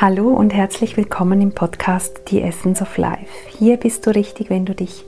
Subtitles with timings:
[0.00, 3.28] Hallo und herzlich willkommen im Podcast The Essence of Life.
[3.58, 5.04] Hier bist du richtig, wenn du dich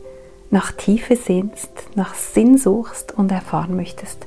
[0.51, 4.27] nach Tiefe sehnst, nach Sinn suchst und erfahren möchtest,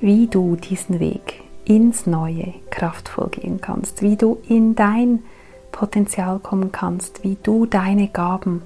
[0.00, 5.24] wie du diesen Weg ins Neue kraftvoll gehen kannst, wie du in dein
[5.72, 8.62] Potenzial kommen kannst, wie du deine Gaben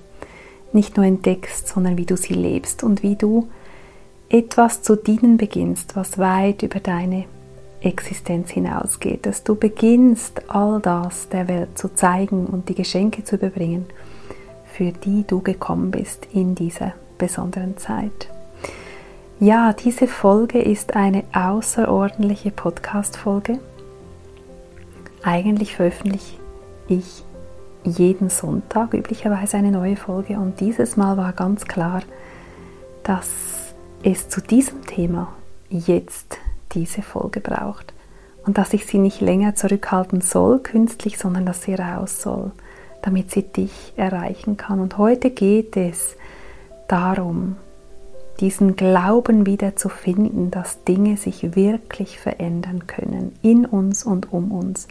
[0.73, 3.49] nicht nur entdeckst, sondern wie du sie lebst und wie du
[4.29, 7.25] etwas zu dienen beginnst, was weit über deine
[7.81, 13.37] Existenz hinausgeht, dass du beginnst, all das der Welt zu zeigen und die Geschenke zu
[13.37, 13.87] überbringen,
[14.65, 18.29] für die du gekommen bist in dieser besonderen Zeit.
[19.39, 23.59] Ja, diese Folge ist eine außerordentliche Podcast-Folge.
[25.23, 26.39] Eigentlich veröffentliche
[26.89, 27.25] ich
[27.85, 32.03] jeden Sonntag üblicherweise eine neue Folge und dieses Mal war ganz klar,
[33.03, 33.29] dass
[34.03, 35.29] es zu diesem Thema
[35.69, 36.39] jetzt
[36.73, 37.93] diese Folge braucht.
[38.45, 42.53] Und dass ich sie nicht länger zurückhalten soll, künstlich, sondern dass sie raus soll,
[43.03, 44.81] damit sie dich erreichen kann.
[44.81, 46.17] Und heute geht es
[46.89, 47.57] darum,
[48.41, 54.53] diesen Glauben wieder zu finden, dass Dinge sich wirklich verändern können, in uns und um
[54.53, 54.87] uns.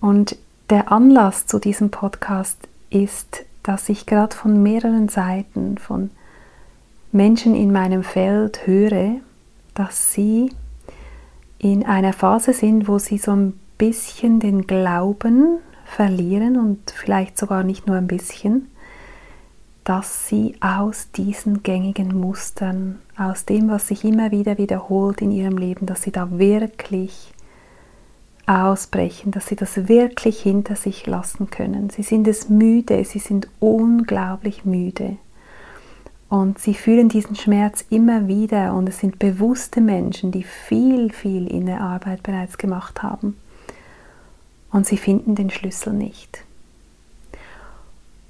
[0.00, 0.36] Und
[0.70, 2.56] der Anlass zu diesem Podcast
[2.90, 6.10] ist, dass ich gerade von mehreren Seiten, von
[7.12, 9.16] Menschen in meinem Feld höre,
[9.74, 10.50] dass sie
[11.58, 17.62] in einer Phase sind, wo sie so ein bisschen den Glauben verlieren und vielleicht sogar
[17.62, 18.70] nicht nur ein bisschen,
[19.84, 25.58] dass sie aus diesen gängigen Mustern, aus dem, was sich immer wieder wiederholt in ihrem
[25.58, 27.32] Leben, dass sie da wirklich
[28.46, 31.90] ausbrechen, dass sie das wirklich hinter sich lassen können.
[31.90, 35.16] Sie sind es müde, sie sind unglaublich müde.
[36.30, 41.48] Und sie fühlen diesen Schmerz immer wieder und es sind bewusste Menschen, die viel, viel
[41.48, 43.36] in der Arbeit bereits gemacht haben.
[44.70, 46.44] Und sie finden den Schlüssel nicht.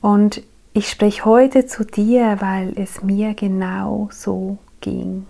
[0.00, 0.42] Und
[0.72, 5.26] ich spreche heute zu dir, weil es mir genau so ging.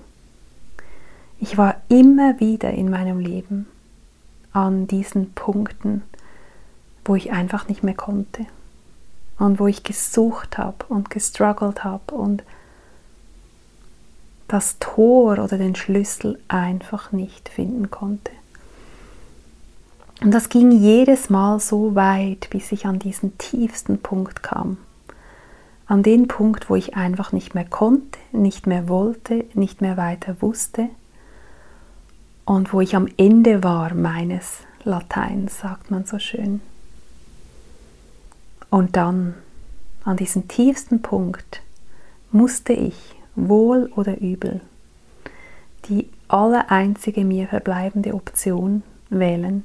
[1.41, 3.67] Ich war immer wieder in meinem Leben
[4.53, 6.03] an diesen Punkten,
[7.05, 8.47] wo ich einfach nicht mehr konnte
[9.41, 12.45] und wo ich gesucht habe und gestruggelt habe und
[14.49, 18.33] das Tor oder den Schlüssel einfach nicht finden konnte.
[20.21, 24.77] Und das ging jedes Mal so weit, bis ich an diesen tiefsten Punkt kam.
[25.87, 30.37] An den Punkt, wo ich einfach nicht mehr konnte, nicht mehr wollte, nicht mehr weiter
[30.41, 30.89] wusste
[32.45, 36.61] und wo ich am Ende war meines Lateins, sagt man so schön.
[38.71, 39.35] Und dann,
[40.05, 41.61] an diesem tiefsten Punkt,
[42.31, 42.97] musste ich
[43.35, 44.61] wohl oder übel,
[45.89, 49.65] die allereinzige mir verbleibende Option wählen,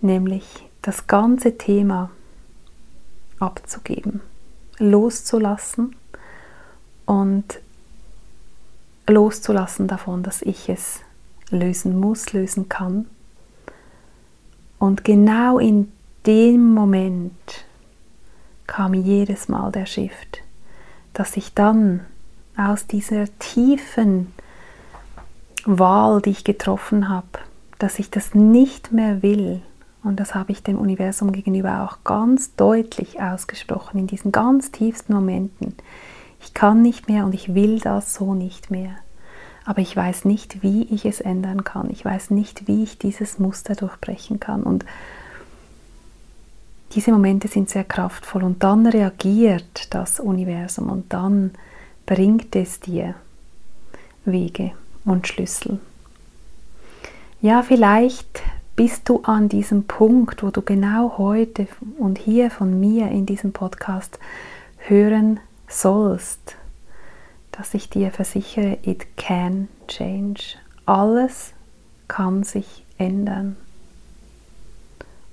[0.00, 2.10] nämlich das ganze Thema
[3.40, 4.20] abzugeben,
[4.78, 5.96] loszulassen
[7.06, 7.60] und
[9.08, 11.00] loszulassen davon, dass ich es
[11.50, 13.06] lösen muss, lösen kann.
[14.78, 15.90] Und genau in
[16.26, 17.64] dem Moment
[18.66, 20.42] kam jedes Mal der Shift,
[21.12, 22.00] dass ich dann
[22.56, 24.32] aus dieser tiefen
[25.64, 27.26] Wahl, die ich getroffen habe,
[27.78, 29.62] dass ich das nicht mehr will.
[30.02, 35.12] Und das habe ich dem Universum gegenüber auch ganz deutlich ausgesprochen in diesen ganz tiefsten
[35.12, 35.74] Momenten.
[36.40, 38.92] Ich kann nicht mehr und ich will das so nicht mehr.
[39.64, 41.90] Aber ich weiß nicht, wie ich es ändern kann.
[41.90, 44.62] Ich weiß nicht, wie ich dieses Muster durchbrechen kann.
[44.62, 44.86] Und
[46.92, 51.52] diese Momente sind sehr kraftvoll und dann reagiert das Universum und dann
[52.06, 53.14] bringt es dir
[54.24, 54.72] Wege
[55.04, 55.78] und Schlüssel.
[57.40, 58.42] Ja, vielleicht
[58.74, 63.52] bist du an diesem Punkt, wo du genau heute und hier von mir in diesem
[63.52, 64.18] Podcast
[64.78, 66.56] hören sollst,
[67.52, 70.56] dass ich dir versichere, it can change.
[70.86, 71.52] Alles
[72.06, 73.56] kann sich ändern.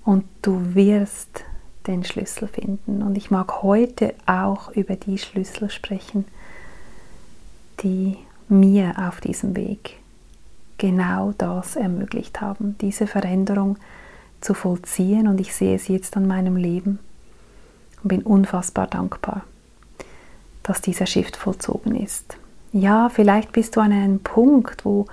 [0.06, 1.44] Und du wirst
[1.88, 3.02] den Schlüssel finden.
[3.02, 6.26] Und ich mag heute auch über die Schlüssel sprechen,
[7.82, 8.18] die
[8.48, 9.98] mir auf diesem Weg
[10.78, 13.78] genau das ermöglicht haben, diese Veränderung
[14.42, 15.28] zu vollziehen.
[15.28, 17.00] Und ich sehe es jetzt an meinem Leben
[18.04, 19.44] und bin unfassbar dankbar,
[20.64, 22.38] dass dieser Shift vollzogen ist.
[22.72, 25.06] Ja, vielleicht bist du an einem Punkt, wo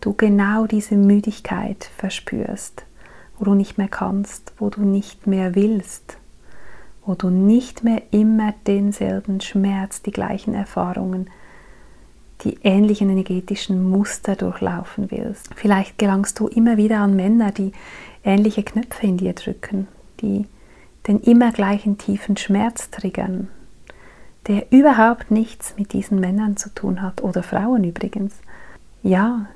[0.00, 2.84] du genau diese Müdigkeit verspürst,
[3.38, 6.18] wo du nicht mehr kannst, wo du nicht mehr willst,
[7.04, 11.28] wo du nicht mehr immer denselben Schmerz, die gleichen Erfahrungen
[12.42, 15.48] die ähnlichen energetischen Muster durchlaufen willst.
[15.54, 17.72] Vielleicht gelangst du immer wieder an Männer, die
[18.22, 19.88] ähnliche Knöpfe in dir drücken,
[20.20, 20.46] die
[21.06, 23.48] den immer gleichen tiefen Schmerz triggern,
[24.46, 28.34] der überhaupt nichts mit diesen Männern zu tun hat oder Frauen übrigens.
[29.02, 29.46] Ja,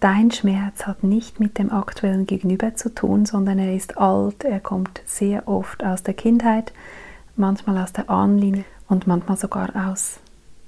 [0.00, 4.60] dein Schmerz hat nicht mit dem aktuellen Gegenüber zu tun, sondern er ist alt, er
[4.60, 6.72] kommt sehr oft aus der Kindheit,
[7.36, 10.20] manchmal aus der Ahnenlinie und manchmal sogar aus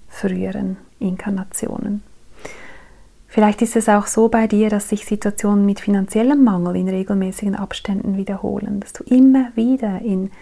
[0.08, 2.02] früheren Inkarnationen.
[3.28, 7.54] Vielleicht ist es auch so bei dir, dass sich Situationen mit finanziellem Mangel in regelmäßigen
[7.54, 10.32] Abständen wiederholen, dass du immer wieder in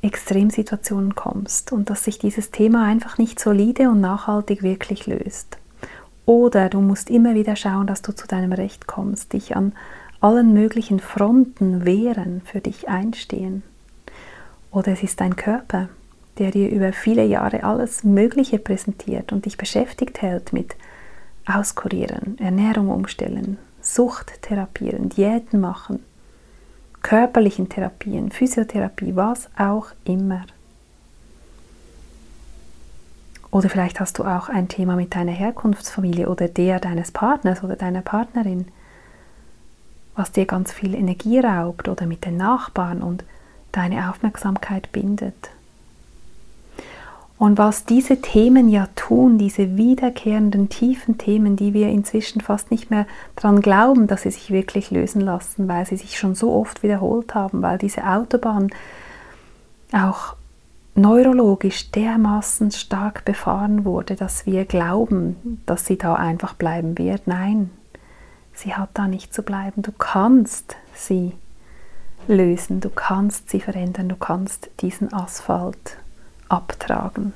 [0.00, 5.58] Extremsituationen kommst und dass sich dieses Thema einfach nicht solide und nachhaltig wirklich löst.
[6.26, 9.72] Oder du musst immer wieder schauen, dass du zu deinem Recht kommst, dich an
[10.20, 13.62] allen möglichen Fronten wehren, für dich einstehen.
[14.70, 15.88] Oder es ist dein Körper,
[16.38, 20.76] der dir über viele Jahre alles Mögliche präsentiert und dich beschäftigt hält mit
[21.46, 26.00] Auskurieren, Ernährung umstellen, Sucht therapieren, Diäten machen,
[27.02, 30.46] körperlichen Therapien, Physiotherapie, was auch immer.
[33.54, 37.76] Oder vielleicht hast du auch ein Thema mit deiner Herkunftsfamilie oder der deines Partners oder
[37.76, 38.66] deiner Partnerin,
[40.16, 43.22] was dir ganz viel Energie raubt oder mit den Nachbarn und
[43.70, 45.50] deine Aufmerksamkeit bindet.
[47.38, 52.90] Und was diese Themen ja tun, diese wiederkehrenden tiefen Themen, die wir inzwischen fast nicht
[52.90, 56.82] mehr daran glauben, dass sie sich wirklich lösen lassen, weil sie sich schon so oft
[56.82, 58.70] wiederholt haben, weil diese Autobahn
[59.92, 60.34] auch
[60.94, 67.26] neurologisch dermaßen stark befahren wurde, dass wir glauben, dass sie da einfach bleiben wird.
[67.26, 67.70] Nein,
[68.54, 69.82] sie hat da nicht zu bleiben.
[69.82, 71.32] Du kannst sie
[72.28, 75.98] lösen, du kannst sie verändern, du kannst diesen Asphalt
[76.48, 77.32] abtragen.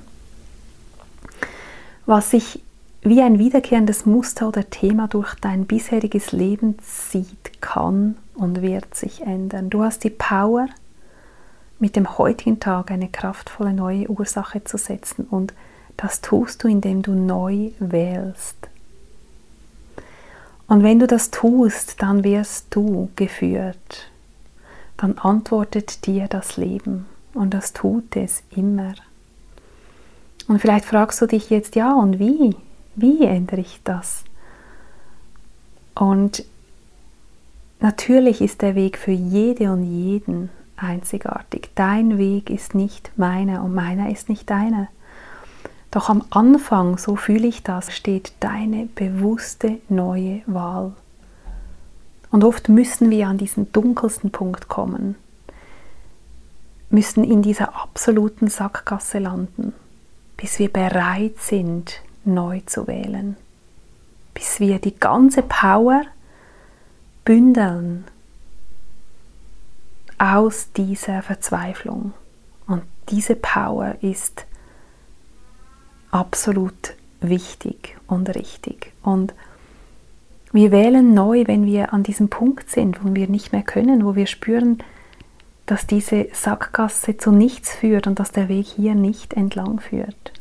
[2.07, 2.63] Was sich
[3.03, 9.23] wie ein wiederkehrendes Muster oder Thema durch dein bisheriges Leben zieht, kann und wird sich
[9.23, 9.71] ändern.
[9.71, 10.69] Du hast die Power,
[11.79, 15.55] mit dem heutigen Tag eine kraftvolle neue Ursache zu setzen und
[15.97, 18.57] das tust du, indem du neu wählst.
[20.67, 24.11] Und wenn du das tust, dann wirst du geführt.
[24.97, 28.95] Dann antwortet dir das Leben und das tut es immer.
[30.47, 32.57] Und vielleicht fragst du dich jetzt, ja, und wie?
[32.95, 34.25] Wie ändere ich das?
[35.95, 36.45] Und
[37.81, 41.71] natürlich ist der Weg für jede und jeden einzigartig.
[41.75, 44.89] Dein Weg ist nicht meiner und meiner ist nicht deiner.
[45.91, 50.93] Doch am Anfang, so fühle ich das, steht deine bewusste neue Wahl.
[52.31, 55.15] Und oft müssen wir an diesen dunkelsten Punkt kommen,
[56.91, 59.73] müssen in dieser absoluten Sackgasse landen,
[60.37, 63.37] bis wir bereit sind, neu zu wählen,
[64.35, 66.03] bis wir die ganze Power
[67.25, 68.05] bündeln
[70.19, 72.13] aus dieser Verzweiflung.
[72.67, 74.47] Und diese Power ist
[76.11, 78.93] absolut wichtig und richtig.
[79.03, 79.35] Und
[80.53, 84.15] wir wählen neu, wenn wir an diesem Punkt sind, wo wir nicht mehr können, wo
[84.15, 84.79] wir spüren,
[85.67, 90.33] dass diese Sackgasse zu nichts führt und dass der Weg hier nicht entlang führt.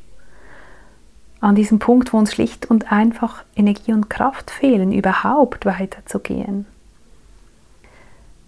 [1.41, 6.65] An diesem Punkt, wo uns schlicht und einfach Energie und Kraft fehlen, überhaupt weiterzugehen.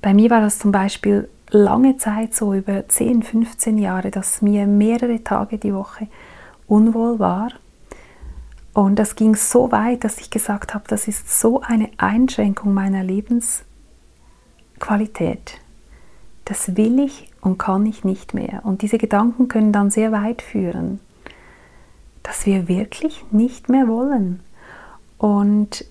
[0.01, 4.67] Bei mir war das zum Beispiel lange Zeit so, über 10, 15 Jahre, dass mir
[4.67, 6.07] mehrere Tage die Woche
[6.67, 7.51] unwohl war.
[8.73, 13.03] Und das ging so weit, dass ich gesagt habe, das ist so eine Einschränkung meiner
[13.03, 15.59] Lebensqualität
[16.49, 18.61] das will ich und kann ich nicht mehr.
[18.63, 20.99] Und diese Gedanken können dann sehr weit führen,
[22.23, 24.39] dass wir wirklich nicht mehr wollen.
[25.19, 25.85] Und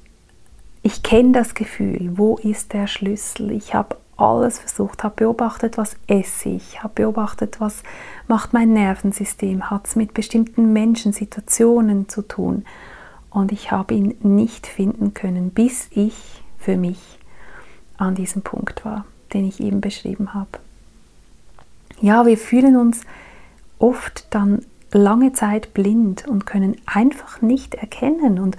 [0.89, 3.51] ich kenne das Gefühl, wo ist der Schlüssel?
[3.53, 7.83] Ich habe alles versucht, habe beobachtet, was esse ich, habe beobachtet, was
[8.27, 12.65] macht mein Nervensystem, hat es mit bestimmten Menschen, Situationen zu tun.
[13.31, 17.19] Und ich habe ihn nicht finden können, bis ich für mich
[17.97, 20.59] an diesem Punkt war den ich eben beschrieben habe.
[22.01, 23.03] Ja, wir fühlen uns
[23.79, 28.39] oft dann lange Zeit blind und können einfach nicht erkennen.
[28.39, 28.57] Und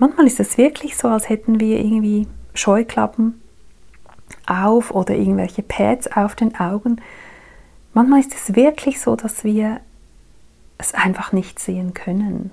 [0.00, 3.40] manchmal ist es wirklich so, als hätten wir irgendwie Scheuklappen
[4.46, 7.00] auf oder irgendwelche Pads auf den Augen.
[7.94, 9.80] Manchmal ist es wirklich so, dass wir
[10.78, 12.50] es einfach nicht sehen können,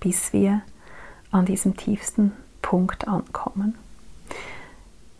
[0.00, 0.62] bis wir
[1.30, 3.74] an diesem tiefsten Punkt ankommen.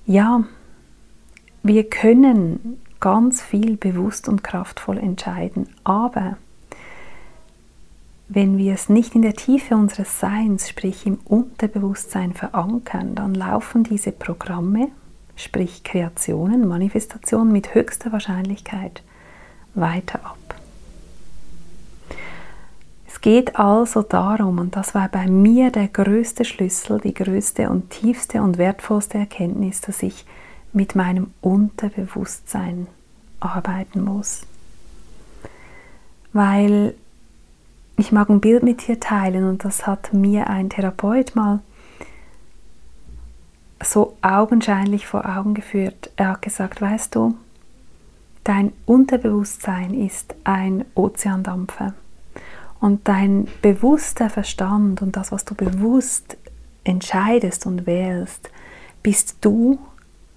[0.06, 0.44] Ja,
[1.62, 6.38] wir können ganz viel bewusst und kraftvoll entscheiden, aber
[8.28, 13.84] wenn wir es nicht in der Tiefe unseres Seins, sprich im Unterbewusstsein verankern, dann laufen
[13.84, 14.88] diese Programme,
[15.36, 19.02] sprich Kreationen, Manifestationen mit höchster Wahrscheinlichkeit
[19.74, 20.38] weiter ab.
[23.06, 27.90] Es geht also darum, und das war bei mir der größte Schlüssel, die größte und
[27.90, 30.26] tiefste und wertvollste Erkenntnis, dass ich
[30.72, 32.88] mit meinem Unterbewusstsein
[33.40, 34.42] arbeiten muss.
[36.32, 36.94] Weil
[37.96, 41.60] ich mag ein Bild mit dir teilen und das hat mir ein Therapeut mal
[43.82, 46.10] so augenscheinlich vor Augen geführt.
[46.16, 47.36] Er hat gesagt, weißt du,
[48.44, 51.94] dein Unterbewusstsein ist ein Ozeandampfer
[52.80, 56.36] und dein bewusster Verstand und das, was du bewusst
[56.84, 58.50] entscheidest und wählst,
[59.02, 59.78] bist du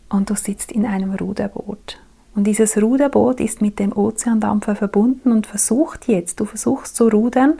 [0.10, 2.00] und du sitzt in einem Ruderboot.
[2.39, 7.60] Und dieses Ruderboot ist mit dem Ozeandampfer verbunden und versucht jetzt, du versuchst zu rudern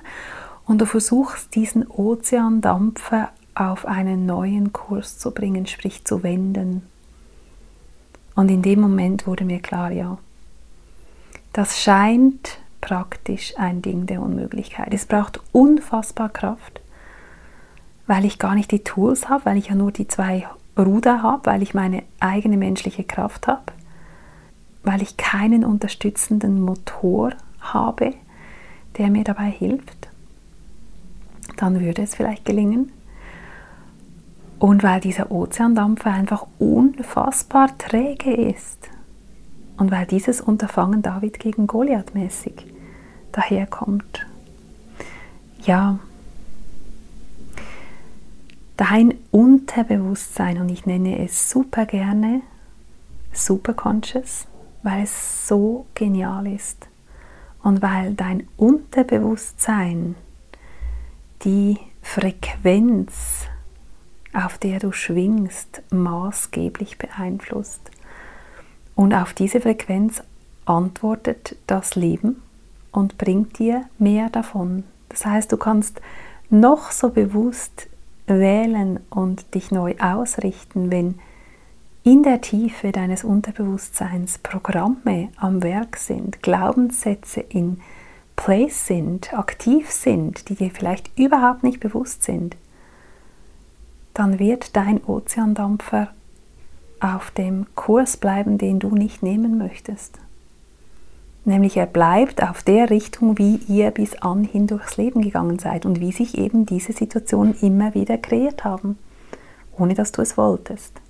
[0.66, 6.84] und du versuchst diesen Ozeandampfer auf einen neuen Kurs zu bringen, sprich zu wenden.
[8.36, 10.18] Und in dem Moment wurde mir klar, ja,
[11.52, 14.94] das scheint praktisch ein Ding der Unmöglichkeit.
[14.94, 16.80] Es braucht unfassbar Kraft,
[18.08, 21.48] weil ich gar nicht die Tools habe, weil ich ja nur die zwei Ruder habe,
[21.48, 23.74] weil ich meine eigene menschliche Kraft habe
[24.84, 28.14] weil ich keinen unterstützenden Motor habe,
[28.98, 30.10] der mir dabei hilft,
[31.58, 32.92] dann würde es vielleicht gelingen.
[34.60, 38.90] Und weil dieser Ozeandampfer einfach unfassbar träge ist.
[39.78, 42.66] Und weil dieses Unterfangen David gegen Goliath mäßig
[43.32, 44.26] daherkommt.
[45.66, 46.00] Ja,
[48.76, 52.42] dein Unterbewusstsein, und ich nenne es super gerne
[53.32, 54.48] Superconscious,
[54.84, 56.88] weil es so genial ist
[57.64, 60.16] und weil dein Unterbewusstsein
[61.44, 63.46] die Frequenz,
[64.34, 67.82] auf der du schwingst, maßgeblich beeinflusst.
[68.96, 70.22] Und auf diese Frequenz
[70.66, 72.42] antwortet das Leben
[72.92, 74.84] und bringt dir mehr davon.
[75.10, 76.02] Das heißt, du kannst
[76.50, 77.88] noch so bewusst
[78.28, 81.20] wählen und dich neu ausrichten, wenn
[82.04, 87.82] in der Tiefe deines Unterbewusstseins Programme am Werk sind, Glaubenssätze in
[88.36, 92.56] Place sind, aktiv sind, die dir vielleicht überhaupt nicht bewusst sind,
[94.14, 96.10] dann wird dein Ozeandampfer
[97.02, 100.20] auf dem Kurs bleiben, den du nicht nehmen möchtest.
[101.46, 106.00] Nämlich er bleibt auf der Richtung, wie ihr bis anhin durchs Leben gegangen seid und
[106.00, 108.98] wie sich eben diese Situationen immer wieder kreiert haben,
[109.78, 111.02] ohne dass du es wolltest.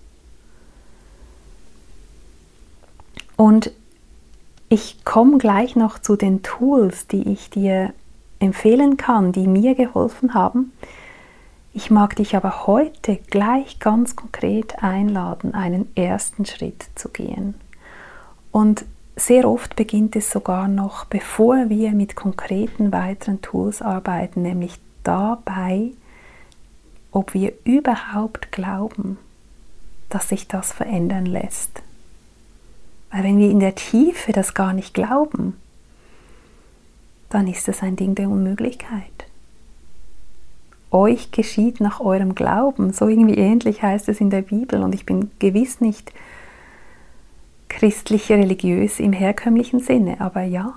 [3.40, 3.72] Und
[4.68, 7.94] ich komme gleich noch zu den Tools, die ich dir
[8.40, 10.74] empfehlen kann, die mir geholfen haben.
[11.74, 17.54] Ich mag dich aber heute gleich ganz konkret einladen, einen ersten Schritt zu gehen.
[18.52, 18.84] Und
[19.16, 25.92] sehr oft beginnt es sogar noch, bevor wir mit konkreten weiteren Tools arbeiten, nämlich dabei,
[27.14, 29.18] ob wir überhaupt glauben,
[30.10, 31.84] dass sich das verändern lässt.
[33.12, 35.56] Weil wenn wir in der Tiefe das gar nicht glauben,
[37.30, 39.04] dann ist es ein Ding der Unmöglichkeit.
[40.92, 44.82] Euch geschieht nach eurem Glauben, so irgendwie ähnlich heißt es in der Bibel.
[44.82, 46.12] Und ich bin gewiss nicht
[47.68, 50.74] christlich religiös im herkömmlichen Sinne, aber ja,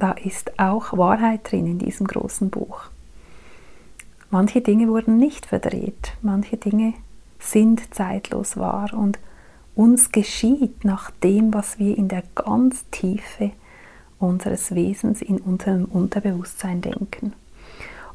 [0.00, 2.82] da ist auch Wahrheit drin in diesem großen Buch.
[4.30, 6.94] Manche Dinge wurden nicht verdreht, manche Dinge
[7.38, 8.92] sind zeitlos wahr.
[8.92, 9.18] Und
[9.78, 13.52] uns geschieht nach dem, was wir in der ganz Tiefe
[14.18, 17.32] unseres Wesens, in unserem Unterbewusstsein denken.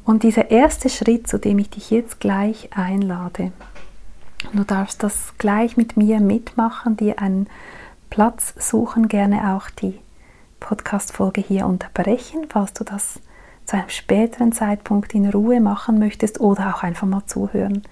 [0.04, 3.52] Und dieser erste Schritt, zu dem ich dich jetzt gleich einlade,
[4.52, 7.46] du darfst das gleich mit mir mitmachen, dir einen
[8.10, 9.98] Platz suchen, gerne auch die
[10.60, 13.20] Podcast-Folge hier unterbrechen, falls du das
[13.64, 17.84] zu einem späteren Zeitpunkt in Ruhe machen möchtest oder auch einfach mal zuhören,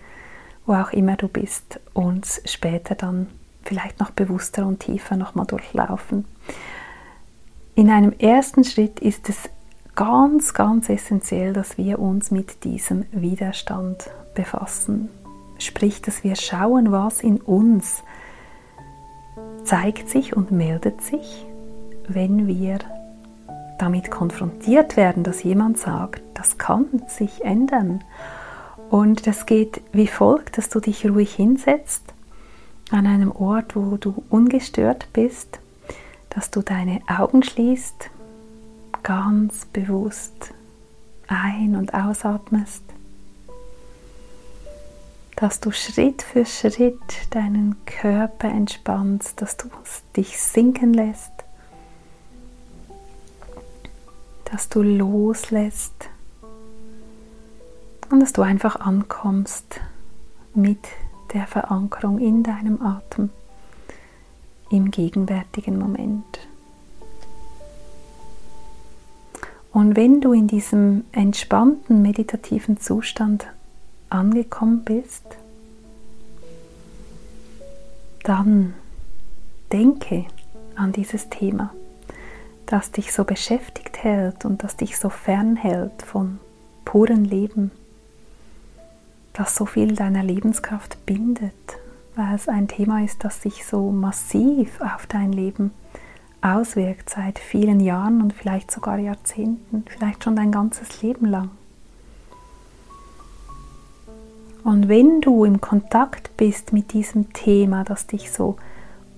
[0.67, 3.29] wo auch immer du bist, und später dann
[3.65, 6.25] vielleicht noch bewusster und tiefer nochmal durchlaufen.
[7.75, 9.49] In einem ersten Schritt ist es
[9.95, 15.09] ganz, ganz essentiell, dass wir uns mit diesem Widerstand befassen.
[15.59, 18.03] Sprich, dass wir schauen, was in uns
[19.65, 21.47] zeigt sich und meldet sich,
[22.09, 22.79] wenn wir
[23.79, 28.03] damit konfrontiert werden, dass jemand sagt, das kann sich ändern.
[28.91, 32.13] Und das geht wie folgt, dass du dich ruhig hinsetzt
[32.93, 35.59] an einem Ort, wo du ungestört bist,
[36.31, 38.11] dass du deine Augen schließt,
[39.03, 40.55] ganz bewusst
[41.27, 42.83] ein- und ausatmest,
[45.37, 49.69] dass du Schritt für Schritt deinen Körper entspannst, dass du
[50.17, 51.33] dich sinken lässt,
[54.45, 56.09] dass du loslässt
[58.11, 59.81] und dass du einfach ankommst
[60.55, 60.79] mit
[61.35, 63.31] der Verankerung in deinem Atem
[64.71, 66.41] im gegenwärtigen Moment.
[69.73, 73.47] Und wenn du in diesem entspannten meditativen Zustand
[74.11, 75.25] angekommen bist,
[78.25, 78.75] dann
[79.73, 80.27] denke
[80.77, 81.73] an dieses Thema,
[82.67, 86.39] das dich so beschäftigt hält und das dich so fernhält von
[86.85, 87.71] purem Leben,
[89.33, 91.53] das so viel deiner Lebenskraft bindet,
[92.15, 95.73] weil es ein Thema ist, das sich so massiv auf dein Leben
[96.43, 101.51] auswirkt seit vielen Jahren und vielleicht sogar Jahrzehnten, vielleicht schon dein ganzes Leben lang.
[104.65, 108.57] Und wenn du im Kontakt bist mit diesem Thema, das dich so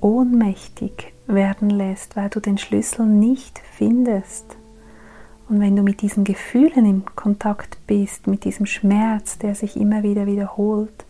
[0.01, 4.57] ohnmächtig werden lässt, weil du den Schlüssel nicht findest,
[5.49, 10.03] und wenn du mit diesen Gefühlen im Kontakt bist, mit diesem Schmerz, der sich immer
[10.03, 11.05] wieder wiederholt,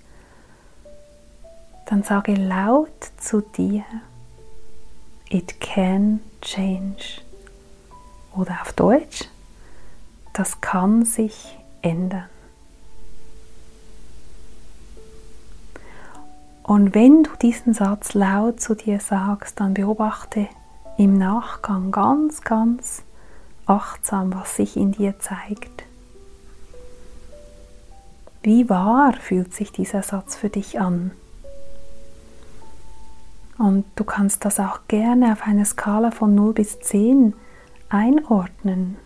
[1.87, 3.85] dann sage laut zu dir,
[5.31, 7.21] It can change.
[8.37, 9.25] Oder auf Deutsch,
[10.33, 12.29] das kann sich ändern.
[16.63, 20.49] Und wenn du diesen Satz laut zu dir sagst, dann beobachte
[20.97, 23.03] im Nachgang ganz, ganz
[23.67, 25.85] achtsam, was sich in dir zeigt.
[28.43, 31.13] Wie wahr fühlt sich dieser Satz für dich an?
[33.57, 37.35] Und du kannst das auch gerne auf einer Skala von 0 bis 10
[37.89, 38.97] einordnen.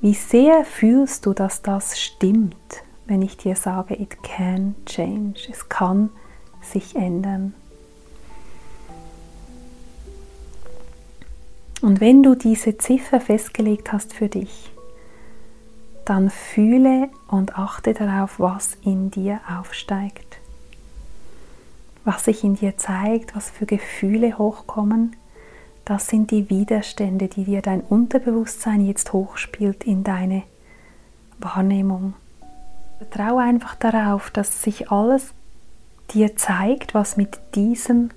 [0.00, 2.56] Wie sehr fühlst du, dass das stimmt,
[3.06, 6.10] wenn ich dir sage, it can change, es kann
[6.62, 7.54] sich ändern.
[11.84, 14.72] Und wenn du diese Ziffer festgelegt hast für dich,
[16.04, 20.38] dann fühle und achte darauf, was in dir aufsteigt
[22.04, 25.16] was sich in dir zeigt, was für Gefühle hochkommen,
[25.84, 30.42] das sind die Widerstände, die dir dein Unterbewusstsein jetzt hochspielt in deine
[31.38, 32.14] Wahrnehmung.
[32.98, 35.32] Vertraue einfach darauf, dass sich alles
[36.10, 38.10] dir zeigt, was mit diesem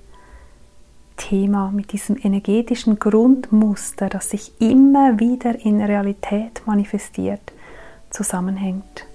[1.18, 7.42] Thema, mit diesem energetischen Grundmuster, das sich immer wieder in Realität manifestiert,
[8.10, 9.06] zusammenhängt.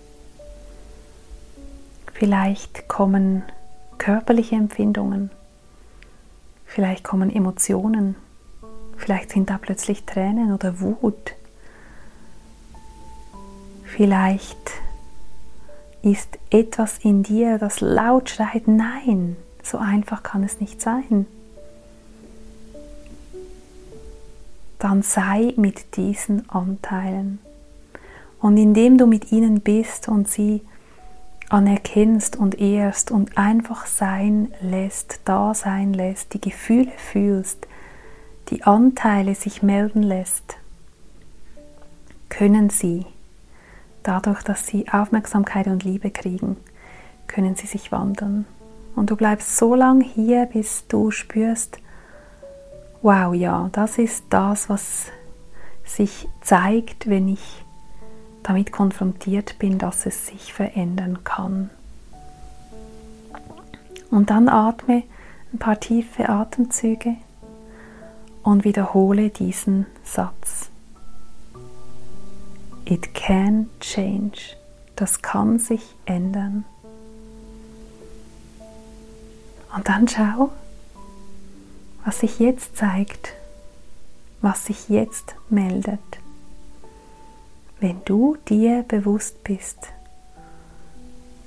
[2.13, 3.43] Vielleicht kommen
[3.99, 5.31] körperliche Empfindungen,
[6.67, 8.17] vielleicht kommen Emotionen,
[8.97, 11.33] vielleicht sind da plötzlich Tränen oder Wut,
[13.85, 14.71] vielleicht
[16.03, 21.27] ist etwas in dir, das laut schreit, nein, so einfach kann es nicht sein.
[24.83, 27.39] Dann sei mit diesen Anteilen.
[28.41, 30.63] Und indem du mit ihnen bist und sie
[31.51, 37.69] anerkennst und ehrst und einfach sein lässt, da sein lässt, die Gefühle fühlst,
[38.49, 40.57] die Anteile sich melden lässt,
[42.29, 43.07] können sie,
[44.03, 46.57] dadurch, dass sie Aufmerksamkeit und Liebe kriegen,
[47.29, 48.47] können sie sich wandeln.
[48.97, 51.79] Und du bleibst so lange hier, bis du spürst,
[53.03, 55.07] wow, ja, das ist das, was
[55.85, 57.65] sich zeigt, wenn ich
[58.43, 61.71] damit konfrontiert bin, dass es sich verändern kann.
[64.11, 65.03] Und dann atme
[65.53, 67.17] ein paar tiefe Atemzüge
[68.43, 70.71] und wiederhole diesen Satz.
[72.85, 74.57] It can change.
[74.97, 76.65] Das kann sich ändern.
[79.75, 80.51] Und dann schau,
[82.05, 83.35] was sich jetzt zeigt,
[84.41, 86.01] was sich jetzt meldet
[87.83, 89.89] wenn du dir bewusst bist,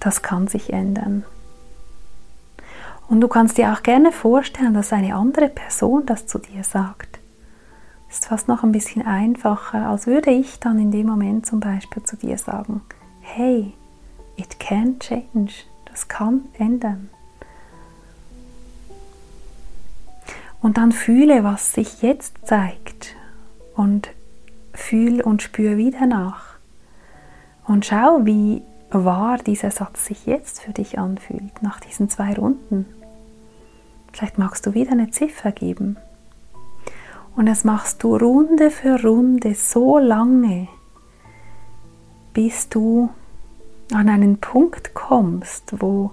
[0.02, 1.24] das kann sich ändern.
[3.08, 7.20] Und du kannst dir auch gerne vorstellen, dass eine andere Person das zu dir sagt.
[8.08, 11.62] Das ist fast noch ein bisschen einfacher, als würde ich dann in dem Moment zum
[11.62, 12.82] Beispiel zu dir sagen,
[13.22, 13.74] hey,
[14.36, 15.54] it can change,
[15.86, 17.10] das kann ändern.
[20.66, 23.16] Und dann fühle, was sich jetzt zeigt
[23.76, 24.10] und
[24.74, 26.56] fühl und spür wieder nach.
[27.68, 32.88] Und schau, wie wahr dieser Satz sich jetzt für dich anfühlt, nach diesen zwei Runden.
[34.12, 35.98] Vielleicht magst du wieder eine Ziffer geben.
[37.36, 40.68] Und das machst du Runde für Runde so lange,
[42.34, 43.12] bis du
[43.94, 46.10] an einen Punkt kommst, wo,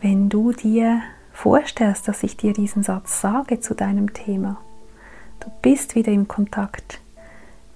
[0.00, 1.02] wenn du dir
[1.34, 4.58] vorstellst, dass ich dir diesen Satz sage zu deinem Thema,
[5.40, 7.00] du bist wieder im Kontakt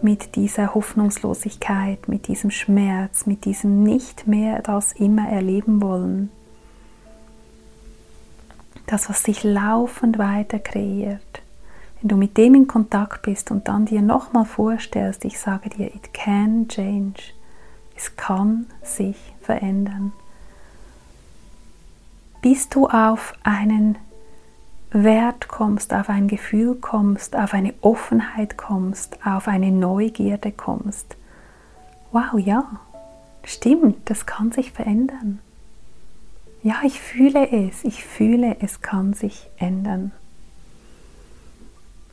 [0.01, 6.31] mit dieser Hoffnungslosigkeit, mit diesem Schmerz, mit diesem nicht mehr das immer erleben wollen.
[8.87, 11.43] Das, was sich laufend weiter kreiert.
[12.01, 15.89] Wenn du mit dem in Kontakt bist und dann dir nochmal vorstellst, ich sage dir,
[15.89, 17.35] it can change.
[17.97, 20.13] Es kann sich verändern.
[22.41, 23.99] Bis du auf einen
[24.91, 31.17] Wert kommst, auf ein Gefühl kommst, auf eine Offenheit kommst, auf eine Neugierde kommst.
[32.13, 32.65] Wow, ja,
[33.45, 35.41] stimmt, das kann sich verändern.
[36.63, 40.13] Ja, ich fühle es, ich fühle, es kann sich ändern.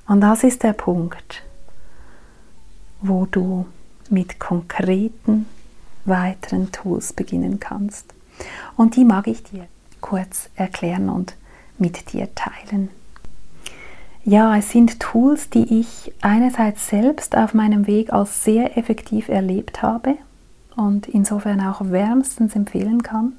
[0.07, 1.43] Und das ist der Punkt,
[3.01, 3.65] wo du
[4.09, 5.47] mit konkreten
[6.03, 8.13] weiteren Tools beginnen kannst.
[8.75, 9.67] Und die mag ich dir
[10.05, 11.35] kurz erklären und
[11.79, 12.89] mit dir teilen.
[14.23, 19.81] Ja, es sind Tools, die ich einerseits selbst auf meinem Weg als sehr effektiv erlebt
[19.81, 20.15] habe
[20.75, 23.33] und insofern auch wärmstens empfehlen kann.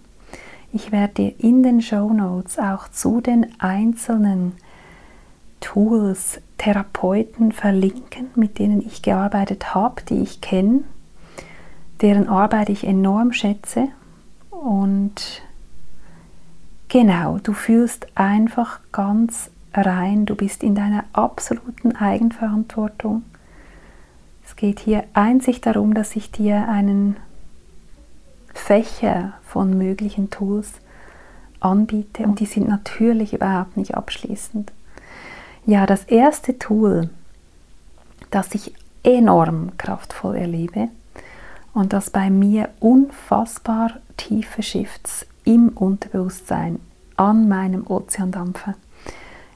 [0.73, 4.55] Ich werde in den Show Notes auch zu den einzelnen
[5.61, 10.83] Tools, Therapeuten verlinken, mit denen ich gearbeitet habe, die ich kenne,
[12.01, 13.89] deren Arbeit ich enorm schätze
[14.51, 15.46] und
[16.89, 23.25] Genau, du fühlst einfach ganz rein, du bist in deiner absoluten Eigenverantwortung.
[24.45, 27.17] Es geht hier einzig darum, dass ich dir einen
[28.55, 30.75] Fächer von möglichen Tools
[31.59, 34.73] anbiete und die sind natürlich überhaupt nicht abschließend.
[35.67, 37.11] Ja, das erste Tool,
[38.31, 38.73] das ich
[39.03, 40.89] enorm kraftvoll erlebe
[41.75, 46.79] und das bei mir unfassbar tiefe Shifts im Unterbewusstsein
[47.17, 48.75] an meinem Ozeandampfer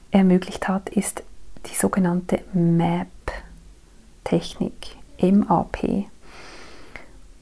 [0.09, 1.21] ermöglicht hat, ist
[1.67, 3.35] die sogenannte MAP-Technik,
[5.21, 6.07] MAP.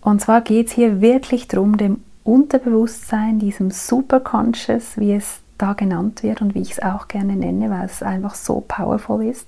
[0.02, 6.24] Und zwar geht es hier wirklich darum, dem Unterbewusstsein, diesem Superconscious, wie es da genannt
[6.24, 9.48] wird und wie ich es auch gerne nenne, weil es einfach so powerful ist,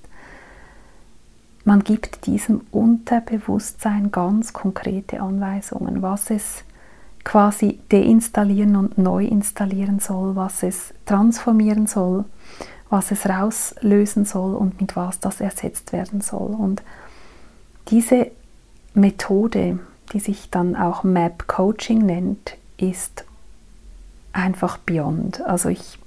[1.63, 6.63] man gibt diesem Unterbewusstsein ganz konkrete Anweisungen, was es
[7.23, 12.25] quasi deinstallieren und neu installieren soll, was es transformieren soll,
[12.89, 16.51] was es rauslösen soll und mit was das ersetzt werden soll.
[16.51, 16.81] Und
[17.89, 18.31] diese
[18.93, 19.79] Methode,
[20.13, 23.23] die sich dann auch Map Coaching nennt, ist
[24.33, 25.41] einfach beyond.
[25.41, 25.99] Also ich,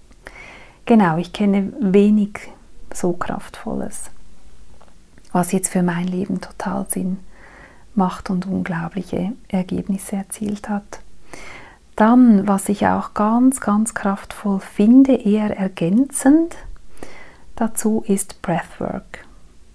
[0.85, 2.41] genau, ich kenne wenig
[2.93, 4.11] so kraftvolles,
[5.33, 7.19] was jetzt für mein Leben total Sinn
[7.95, 11.01] macht und unglaubliche Ergebnisse erzielt hat.
[11.97, 16.57] Dann, was ich auch ganz, ganz kraftvoll finde, eher ergänzend
[17.55, 19.25] dazu, ist Breathwork.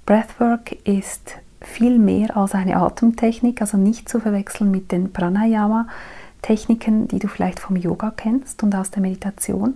[0.06, 7.20] Breathwork ist viel mehr als eine Atemtechnik, also nicht zu verwechseln mit den Pranayama-Techniken, die
[7.20, 9.76] du vielleicht vom Yoga kennst und aus der Meditation.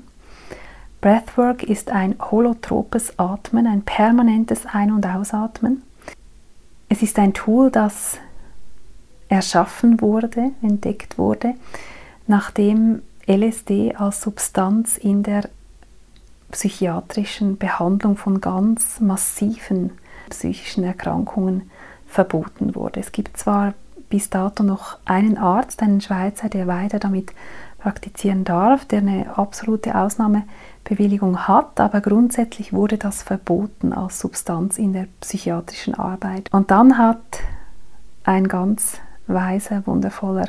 [1.00, 5.82] Breathwork ist ein holotropes Atmen, ein permanentes Ein- und Ausatmen.
[6.90, 8.18] Es ist ein Tool, das
[9.28, 11.56] erschaffen wurde, entdeckt wurde,
[12.28, 15.50] nachdem LSD als Substanz in der
[16.52, 19.92] psychiatrischen Behandlung von ganz massiven
[20.30, 21.70] psychischen Erkrankungen
[22.08, 23.00] verboten wurde.
[23.00, 23.74] Es gibt zwar
[24.10, 27.34] bis dato noch einen Arzt, einen Schweizer, der weiter damit
[27.80, 34.94] praktizieren darf, der eine absolute Ausnahmebewilligung hat, aber grundsätzlich wurde das verboten als Substanz in
[34.94, 36.48] der psychiatrischen Arbeit.
[36.54, 37.18] Und dann hat
[38.24, 40.48] ein ganz weiser, wundervoller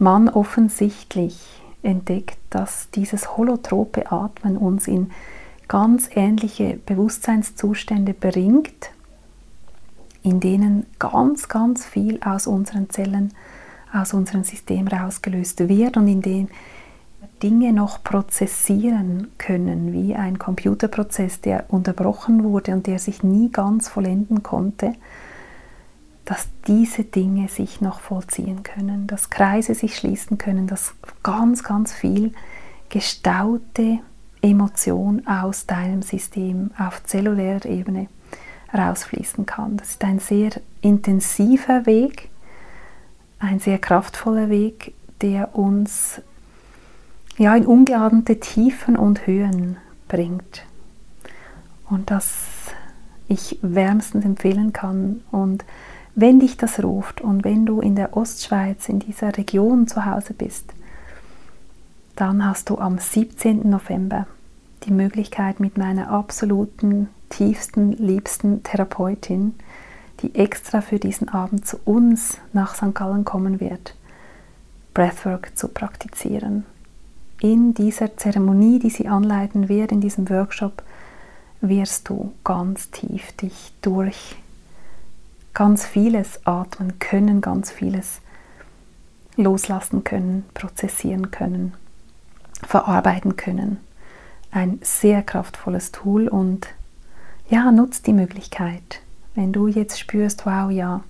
[0.00, 5.10] Mann offensichtlich entdeckt, dass dieses holotrope Atmen uns in
[5.68, 8.90] ganz ähnliche Bewusstseinszustände bringt,
[10.22, 13.34] in denen ganz, ganz viel aus unseren Zellen,
[13.92, 16.48] aus unserem System rausgelöst wird und in denen
[17.42, 23.88] Dinge noch prozessieren können, wie ein Computerprozess, der unterbrochen wurde und der sich nie ganz
[23.88, 24.94] vollenden konnte
[26.30, 31.92] dass diese Dinge sich noch vollziehen können, dass Kreise sich schließen können, dass ganz, ganz
[31.92, 32.32] viel
[32.88, 33.98] gestaute
[34.40, 38.06] Emotion aus deinem System auf zellulärer Ebene
[38.72, 39.76] rausfließen kann.
[39.76, 40.50] Das ist ein sehr
[40.82, 42.28] intensiver Weg,
[43.40, 46.22] ein sehr kraftvoller Weg, der uns
[47.38, 50.64] ja, in ungeahnte Tiefen und Höhen bringt.
[51.88, 52.46] Und das
[53.26, 55.64] ich wärmstens empfehlen kann und
[56.20, 60.34] wenn dich das ruft und wenn du in der Ostschweiz, in dieser Region zu Hause
[60.34, 60.72] bist,
[62.16, 63.68] dann hast du am 17.
[63.68, 64.26] November
[64.84, 69.54] die Möglichkeit mit meiner absoluten, tiefsten, liebsten Therapeutin,
[70.20, 72.94] die extra für diesen Abend zu uns nach St.
[72.94, 73.94] Gallen kommen wird,
[74.92, 76.66] Breathwork zu praktizieren.
[77.40, 80.82] In dieser Zeremonie, die sie anleiten wird, in diesem Workshop,
[81.62, 84.36] wirst du ganz tief dich durch
[85.54, 88.20] ganz vieles atmen können, ganz vieles
[89.36, 91.74] loslassen können, prozessieren können,
[92.66, 93.78] verarbeiten können.
[94.50, 96.68] Ein sehr kraftvolles Tool und
[97.48, 99.00] ja, nutzt die Möglichkeit.
[99.34, 101.02] Wenn du jetzt spürst, wow, ja,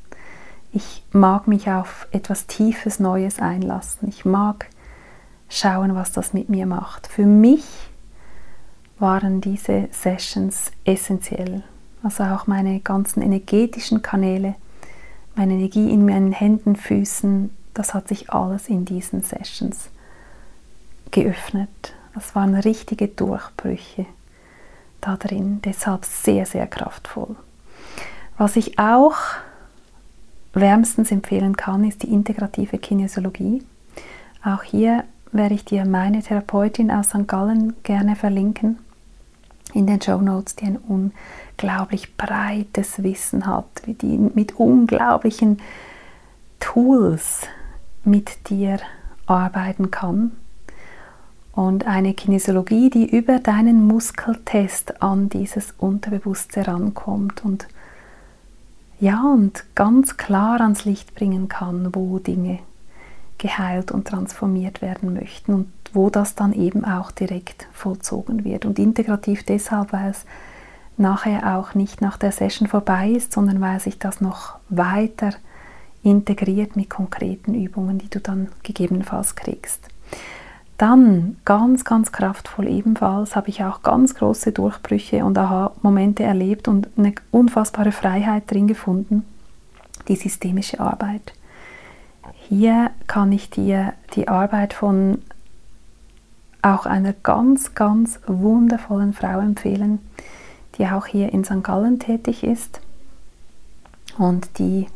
[0.73, 4.09] ich mag mich auf etwas Tiefes, Neues einlassen.
[4.09, 4.67] Ich mag
[5.49, 7.09] schauen, was das mit mir macht.
[7.09, 7.65] Für mich
[8.99, 11.63] waren diese Sessions essentiell.
[12.03, 14.55] Also auch meine ganzen energetischen Kanäle,
[15.35, 19.91] meine Energie in meinen Händen, Füßen, das hat sich alles in diesen Sessions
[21.11, 21.95] geöffnet.
[22.15, 24.07] Das waren richtige Durchbrüche
[25.01, 27.37] da drin, deshalb sehr, sehr kraftvoll.
[28.37, 29.17] Was ich auch
[30.53, 33.63] wärmstens empfehlen kann, ist die integrative Kinesiologie.
[34.45, 37.29] Auch hier werde ich dir meine Therapeutin aus St.
[37.29, 38.79] Gallen gerne verlinken
[39.73, 40.79] in den Show Notes, die ein
[41.61, 45.59] unglaublich breites Wissen hat, die mit unglaublichen
[46.59, 47.43] Tools
[48.05, 48.79] mit dir
[49.27, 50.33] arbeiten kann.
[51.53, 57.67] Und eine Kinesiologie, die über deinen Muskeltest an dieses Unterbewusste rankommt und
[58.99, 62.61] ja, und ganz klar ans Licht bringen kann, wo Dinge
[63.39, 68.67] geheilt und transformiert werden möchten und wo das dann eben auch direkt vollzogen wird.
[68.67, 70.27] Und integrativ deshalb, weil es
[71.01, 75.31] nachher auch nicht nach der Session vorbei ist, sondern weil sich das noch weiter
[76.03, 79.89] integriert mit konkreten Übungen, die du dann gegebenenfalls kriegst.
[80.79, 86.89] Dann ganz, ganz kraftvoll ebenfalls habe ich auch ganz große Durchbrüche und Aha-Momente erlebt und
[86.97, 89.25] eine unfassbare Freiheit drin gefunden,
[90.09, 91.35] die systemische Arbeit.
[92.49, 95.19] Hier kann ich dir die Arbeit von
[96.63, 99.99] auch einer ganz, ganz wundervollen Frau empfehlen,
[100.81, 101.63] die auch hier in St.
[101.63, 102.81] Gallen tätig ist
[104.17, 104.87] und die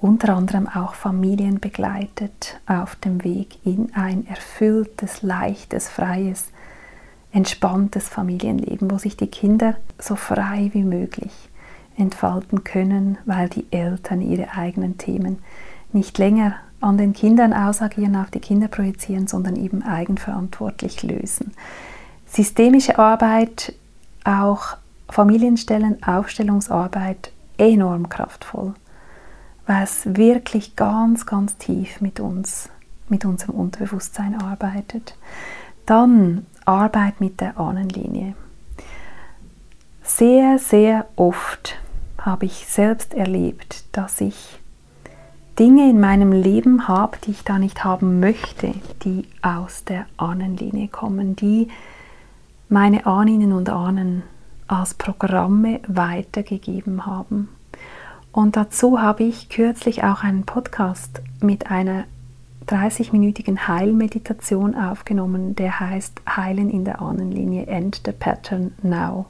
[0.00, 6.48] unter anderem auch Familien begleitet auf dem Weg in ein erfülltes, leichtes, freies,
[7.32, 11.32] entspanntes Familienleben, wo sich die Kinder so frei wie möglich
[11.96, 15.38] entfalten können, weil die Eltern ihre eigenen Themen
[15.92, 21.52] nicht länger an den Kindern ausagieren, auf die Kinder projizieren, sondern eben eigenverantwortlich lösen.
[22.26, 23.74] Systemische Arbeit,
[24.24, 24.76] auch
[25.10, 28.74] Familienstellen, Aufstellungsarbeit enorm kraftvoll
[29.70, 32.68] weil es wirklich ganz, ganz tief mit uns,
[33.08, 35.14] mit unserem Unterbewusstsein arbeitet.
[35.86, 38.34] Dann Arbeit mit der Ahnenlinie.
[40.02, 41.78] Sehr, sehr oft
[42.18, 44.58] habe ich selbst erlebt, dass ich
[45.56, 50.88] Dinge in meinem Leben habe, die ich da nicht haben möchte, die aus der Ahnenlinie
[50.88, 51.68] kommen, die
[52.68, 54.24] meine Ahnen und Ahnen
[54.70, 57.48] als Programme weitergegeben haben.
[58.32, 62.04] Und dazu habe ich kürzlich auch einen Podcast mit einer
[62.68, 69.26] 30-minütigen Heilmeditation aufgenommen, der heißt Heilen in der Ahnenlinie, End the Pattern Now.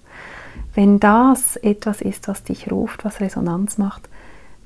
[0.74, 4.11] Wenn das etwas ist, was dich ruft, was Resonanz macht,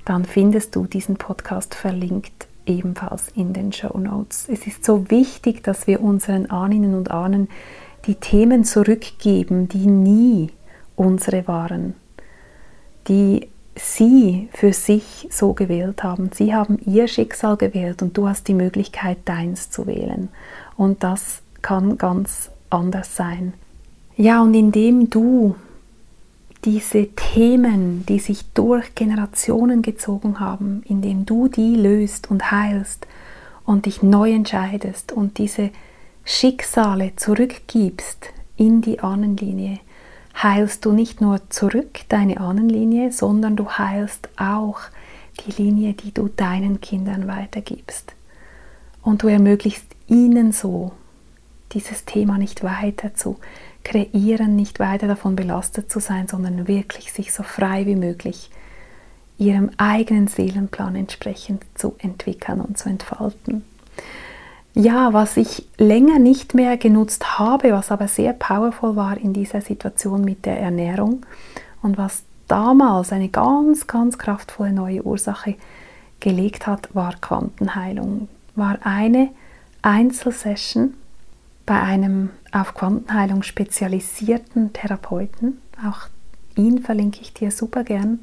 [0.05, 4.49] dann findest du diesen Podcast verlinkt ebenfalls in den Show Notes.
[4.49, 7.49] Es ist so wichtig, dass wir unseren Ahnen und Ahnen
[8.07, 10.51] die Themen zurückgeben, die nie
[10.97, 11.95] unsere waren,
[13.09, 16.31] die sie für sich so gewählt haben.
[16.33, 20.29] Sie haben ihr Schicksal gewählt und du hast die Möglichkeit, deins zu wählen.
[20.77, 23.55] Und das kann ganz anders sein.
[24.17, 25.57] Ja, und indem du
[26.65, 33.07] diese Themen, die sich durch Generationen gezogen haben, indem du die löst und heilst
[33.65, 35.71] und dich neu entscheidest und diese
[36.25, 38.27] Schicksale zurückgibst
[38.57, 39.81] in die Ahnenlinie,
[40.43, 44.81] heilst du nicht nur zurück deine Ahnenlinie, sondern du heilst auch
[45.45, 48.15] die Linie, die du deinen Kindern weitergibst.
[49.03, 50.93] Und du ermöglichst ihnen so,
[51.73, 53.39] dieses Thema nicht weiter zu
[53.83, 58.51] kreieren, nicht weiter davon belastet zu sein, sondern wirklich sich so frei wie möglich
[59.37, 63.65] ihrem eigenen Seelenplan entsprechend zu entwickeln und zu entfalten.
[64.75, 69.61] Ja, was ich länger nicht mehr genutzt habe, was aber sehr powerful war in dieser
[69.61, 71.25] Situation mit der Ernährung
[71.81, 75.55] und was damals eine ganz, ganz kraftvolle neue Ursache
[76.19, 78.29] gelegt hat, war Quantenheilung.
[78.57, 79.29] War eine
[79.83, 80.95] Einzelsession
[81.67, 85.61] bei einem auf Quantenheilung spezialisierten Therapeuten.
[85.87, 86.09] Auch
[86.57, 88.21] ihn verlinke ich dir super gern.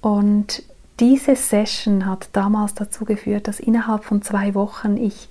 [0.00, 0.64] Und
[1.00, 5.28] diese Session hat damals dazu geführt, dass innerhalb von zwei Wochen ich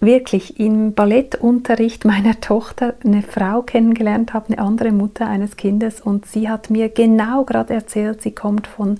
[0.00, 6.24] wirklich im Ballettunterricht meiner Tochter eine Frau kennengelernt habe, eine andere Mutter eines Kindes und
[6.24, 8.98] sie hat mir genau gerade erzählt, sie kommt von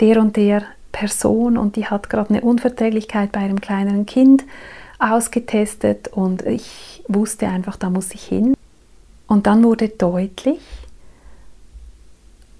[0.00, 4.44] der und der Person und die hat gerade eine Unverträglichkeit bei einem kleineren Kind
[4.98, 8.54] ausgetestet und ich wusste einfach, da muss ich hin.
[9.26, 10.60] Und dann wurde deutlich,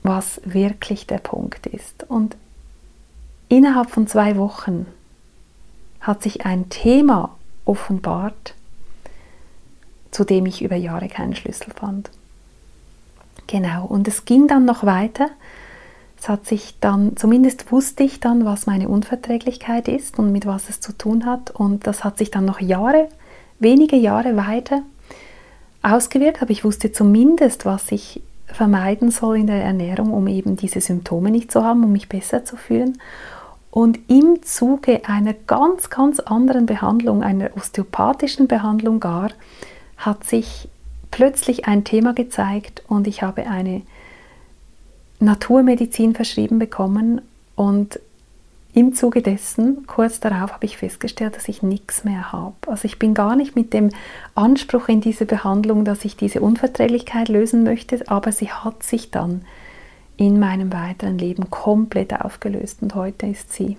[0.03, 2.05] was wirklich der Punkt ist.
[2.09, 2.37] Und
[3.49, 4.87] innerhalb von zwei Wochen
[6.01, 8.55] hat sich ein Thema offenbart,
[10.11, 12.11] zu dem ich über Jahre keinen Schlüssel fand.
[13.47, 15.31] Genau, und es ging dann noch weiter.
[16.19, 20.69] Es hat sich dann, zumindest wusste ich dann, was meine Unverträglichkeit ist und mit was
[20.69, 21.51] es zu tun hat.
[21.51, 23.09] Und das hat sich dann noch Jahre,
[23.59, 24.83] wenige Jahre weiter
[25.83, 30.81] ausgewirkt, aber ich wusste zumindest, was ich vermeiden soll in der Ernährung, um eben diese
[30.81, 32.99] Symptome nicht zu haben, um mich besser zu fühlen.
[33.71, 39.31] Und im Zuge einer ganz, ganz anderen Behandlung, einer osteopathischen Behandlung gar,
[39.97, 40.69] hat sich
[41.11, 43.83] plötzlich ein Thema gezeigt und ich habe eine
[45.21, 47.21] Naturmedizin verschrieben bekommen
[47.55, 48.01] und
[48.75, 52.55] im Zuge dessen, kurz darauf, habe ich festgestellt, dass ich nichts mehr habe.
[52.67, 53.91] Also ich bin gar nicht mit dem
[54.35, 59.43] Anspruch in diese Behandlung, dass ich diese Unverträglichkeit lösen möchte, aber sie hat sich dann
[60.17, 63.77] in meinem weiteren Leben komplett aufgelöst und heute ist sie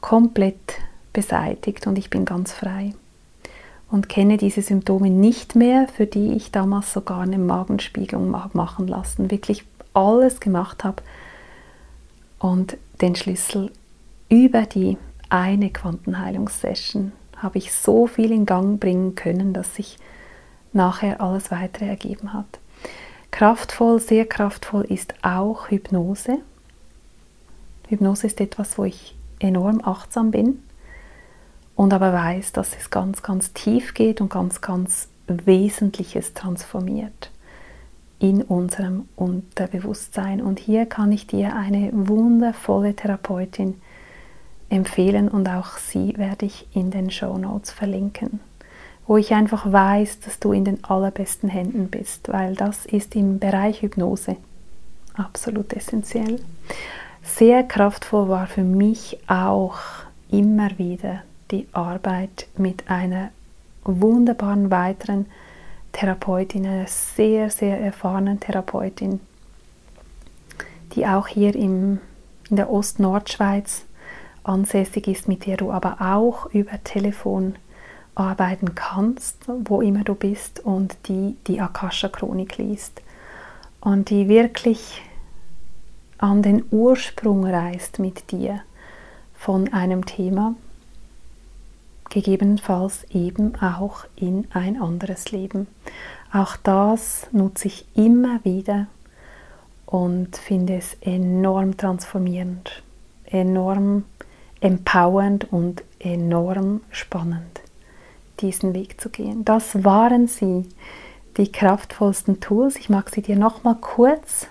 [0.00, 0.80] komplett
[1.12, 2.94] beseitigt und ich bin ganz frei
[3.90, 9.30] und kenne diese Symptome nicht mehr, für die ich damals sogar eine Magenspiegelung machen lassen,
[9.30, 11.02] wirklich alles gemacht habe
[12.38, 13.70] und den Schlüssel
[14.32, 14.96] über die
[15.28, 19.98] eine Quantenheilungssession habe ich so viel in Gang bringen können, dass sich
[20.72, 22.58] nachher alles weitere ergeben hat.
[23.30, 26.38] Kraftvoll, sehr kraftvoll ist auch Hypnose.
[27.88, 30.62] Hypnose ist etwas, wo ich enorm achtsam bin
[31.76, 37.30] und aber weiß, dass es ganz, ganz tief geht und ganz, ganz Wesentliches transformiert
[38.18, 40.40] in unserem Unterbewusstsein.
[40.40, 43.74] Und hier kann ich dir eine wundervolle Therapeutin
[44.72, 48.40] empfehlen und auch sie werde ich in den Show Notes verlinken
[49.06, 53.38] wo ich einfach weiß, dass du in den allerbesten Händen bist, weil das ist im
[53.38, 54.36] Bereich Hypnose
[55.14, 56.40] absolut essentiell.
[57.22, 59.76] Sehr kraftvoll war für mich auch
[60.30, 63.30] immer wieder die Arbeit mit einer
[63.84, 65.26] wunderbaren weiteren
[65.92, 69.20] Therapeutin, einer sehr, sehr erfahrenen Therapeutin,
[70.94, 72.00] die auch hier im,
[72.48, 73.82] in der Ost-Nordschweiz
[74.44, 77.56] ansässig ist, mit der du aber auch über Telefon
[78.14, 83.00] arbeiten kannst, wo immer du bist und die die Akasha-Chronik liest
[83.80, 85.02] und die wirklich
[86.18, 88.60] an den Ursprung reist mit dir
[89.34, 90.54] von einem Thema,
[92.10, 95.66] gegebenenfalls eben auch in ein anderes Leben.
[96.32, 98.86] Auch das nutze ich immer wieder
[99.86, 102.82] und finde es enorm transformierend,
[103.24, 104.04] enorm
[104.62, 107.60] empowernd und enorm spannend
[108.40, 109.44] diesen Weg zu gehen.
[109.44, 110.68] Das waren sie,
[111.36, 112.76] die kraftvollsten Tools.
[112.76, 114.46] Ich mag sie dir nochmal kurz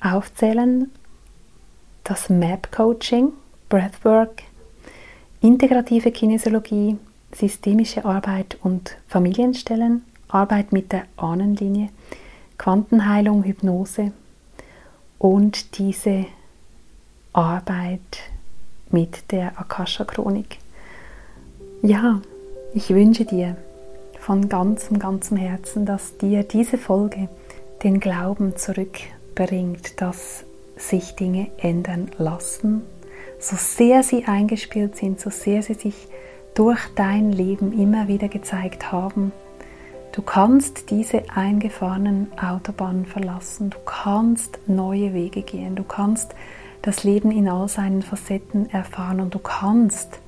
[0.00, 0.90] aufzählen.
[2.04, 3.32] Das Map Coaching,
[3.68, 4.42] Breathwork,
[5.40, 6.98] integrative Kinesiologie,
[7.32, 11.90] systemische Arbeit und Familienstellen, Arbeit mit der Ahnenlinie,
[12.58, 14.12] Quantenheilung, Hypnose
[15.18, 16.26] und diese
[17.32, 18.31] Arbeit
[18.92, 20.58] mit der Akasha-Chronik.
[21.82, 22.20] Ja,
[22.74, 23.56] ich wünsche dir
[24.20, 27.28] von ganzem, ganzem Herzen, dass dir diese Folge
[27.82, 30.44] den Glauben zurückbringt, dass
[30.76, 32.82] sich Dinge ändern lassen,
[33.38, 36.08] so sehr sie eingespielt sind, so sehr sie sich
[36.54, 39.32] durch dein Leben immer wieder gezeigt haben.
[40.12, 46.34] Du kannst diese eingefahrenen Autobahnen verlassen, du kannst neue Wege gehen, du kannst
[46.82, 50.18] das Leben in all seinen Facetten erfahren und du kannst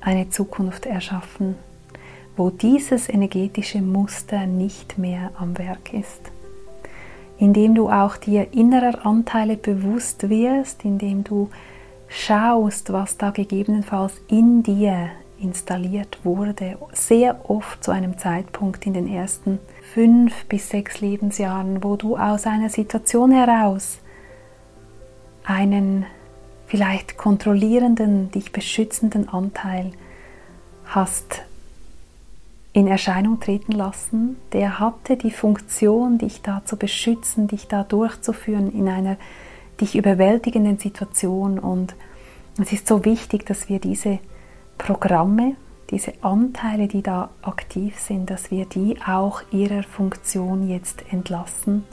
[0.00, 1.56] eine Zukunft erschaffen,
[2.36, 6.32] wo dieses energetische Muster nicht mehr am Werk ist.
[7.38, 11.48] Indem du auch dir innerer Anteile bewusst wirst, indem du
[12.08, 19.08] schaust, was da gegebenenfalls in dir, installiert wurde, sehr oft zu einem Zeitpunkt in den
[19.08, 19.58] ersten
[19.92, 23.98] fünf bis sechs Lebensjahren, wo du aus einer Situation heraus
[25.44, 26.06] einen
[26.66, 29.92] vielleicht kontrollierenden, dich beschützenden Anteil
[30.86, 31.42] hast
[32.72, 38.72] in Erscheinung treten lassen, der hatte die Funktion, dich da zu beschützen, dich da durchzuführen
[38.72, 39.16] in einer
[39.80, 41.60] dich überwältigenden Situation.
[41.60, 41.94] Und
[42.60, 44.18] es ist so wichtig, dass wir diese
[44.76, 45.54] Programme,
[45.90, 51.84] diese Anteile, die da aktiv sind, dass wir die auch ihrer Funktion jetzt entlassen,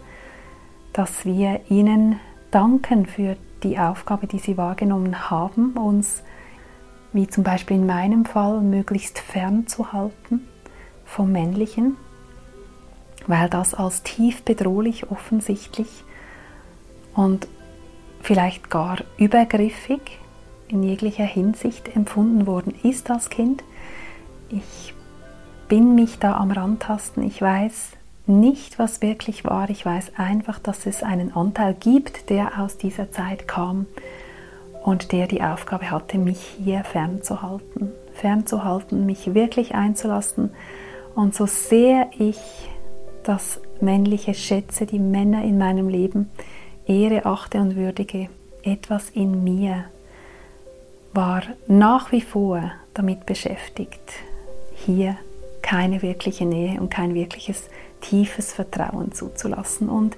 [0.94, 2.20] dass wir ihnen
[2.52, 6.24] danken für die Aufgabe, die sie wahrgenommen haben, uns,
[7.14, 10.48] wie zum Beispiel in meinem Fall, möglichst fernzuhalten
[11.06, 11.98] vom Männlichen,
[13.28, 16.04] weil das als tief bedrohlich offensichtlich
[17.14, 17.48] und
[18.22, 20.20] vielleicht gar übergriffig
[20.68, 23.64] in jeglicher Hinsicht empfunden worden ist als Kind.
[24.50, 24.94] Ich
[25.68, 27.24] bin mich da am Randtasten.
[27.24, 27.92] Ich weiß
[28.32, 29.70] nicht, was wirklich war.
[29.70, 33.86] Ich weiß einfach, dass es einen Anteil gibt, der aus dieser Zeit kam
[34.84, 37.92] und der die Aufgabe hatte, mich hier fernzuhalten.
[38.14, 40.52] Fernzuhalten, mich wirklich einzulassen
[41.16, 42.40] und so sehr ich
[43.24, 46.30] das Männliche schätze, die Männer in meinem Leben
[46.86, 48.30] ehre, achte und würdige,
[48.64, 49.86] etwas in mir
[51.14, 54.02] war nach wie vor damit beschäftigt,
[54.76, 55.18] hier
[55.62, 57.70] keine wirkliche Nähe und kein wirkliches
[58.02, 59.90] tiefes Vertrauen zuzulassen.
[59.90, 60.18] Und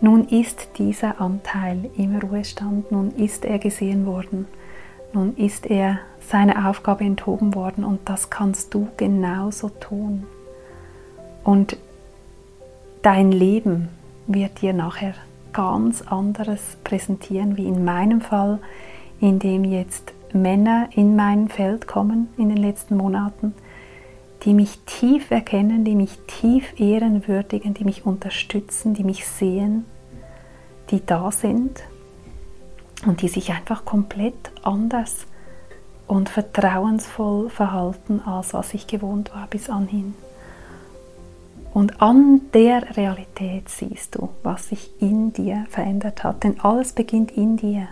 [0.00, 4.46] nun ist dieser Anteil im Ruhestand, nun ist er gesehen worden,
[5.12, 10.26] nun ist er seine Aufgabe enthoben worden und das kannst du genauso tun.
[11.42, 11.76] Und
[13.02, 13.88] dein Leben
[14.26, 15.14] wird dir nachher
[15.52, 18.60] ganz anderes präsentieren, wie in meinem Fall,
[19.20, 23.54] in dem jetzt Männer in mein Feld kommen in den letzten Monaten,
[24.44, 29.84] die mich tief erkennen, die mich tief ehren würdigen, die mich unterstützen, die mich sehen,
[30.90, 31.82] die da sind
[33.06, 35.26] und die sich einfach komplett anders
[36.06, 40.14] und vertrauensvoll verhalten, als was ich gewohnt war bis anhin.
[41.72, 47.30] Und an der Realität siehst du, was sich in dir verändert hat, denn alles beginnt
[47.30, 47.86] in dir.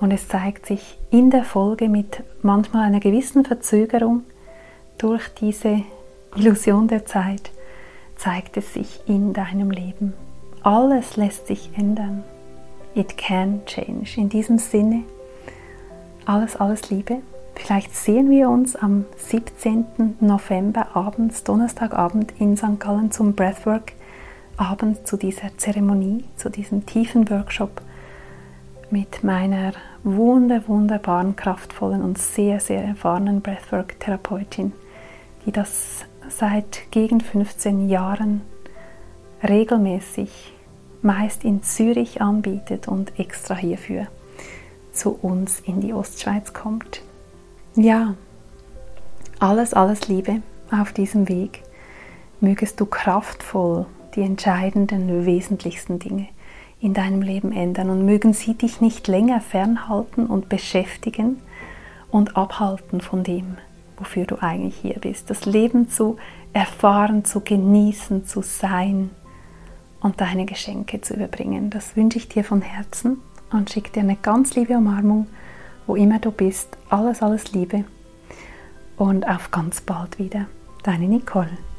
[0.00, 4.22] Und es zeigt sich in der Folge mit manchmal einer gewissen Verzögerung
[5.00, 5.82] durch diese
[6.36, 7.50] Illusion der Zeit,
[8.16, 10.12] zeigt es sich in deinem Leben.
[10.62, 12.22] Alles lässt sich ändern.
[12.94, 14.20] It can change.
[14.20, 15.04] In diesem Sinne,
[16.26, 17.18] alles, alles Liebe.
[17.54, 20.16] Vielleicht sehen wir uns am 17.
[20.20, 22.78] November abends, Donnerstagabend in St.
[22.78, 23.92] Gallen zum Breathwork
[24.56, 27.80] Abend zu dieser Zeremonie, zu diesem tiefen Workshop
[28.90, 29.72] mit meiner
[30.02, 34.72] wunder, wunderbaren, kraftvollen und sehr, sehr erfahrenen Breathwork-Therapeutin,
[35.46, 38.42] die das seit gegen 15 Jahren
[39.46, 40.52] regelmäßig
[41.02, 44.06] meist in Zürich anbietet und extra hierfür
[44.92, 47.02] zu uns in die Ostschweiz kommt.
[47.74, 48.14] Ja,
[49.38, 51.62] alles, alles Liebe auf diesem Weg.
[52.40, 56.28] Mögest du kraftvoll die entscheidenden, wesentlichsten Dinge
[56.80, 61.40] in deinem Leben ändern und mögen sie dich nicht länger fernhalten und beschäftigen
[62.10, 63.58] und abhalten von dem,
[64.00, 65.30] wofür du eigentlich hier bist.
[65.30, 66.16] Das Leben zu
[66.52, 69.10] erfahren, zu genießen, zu sein
[70.00, 71.70] und deine Geschenke zu überbringen.
[71.70, 73.18] Das wünsche ich dir von Herzen
[73.52, 75.28] und schicke dir eine ganz liebe Umarmung,
[75.86, 76.76] wo immer du bist.
[76.88, 77.84] Alles, alles Liebe
[78.96, 80.46] und auf ganz bald wieder.
[80.82, 81.69] Deine Nicole.